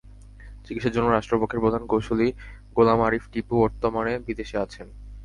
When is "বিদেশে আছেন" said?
4.27-4.87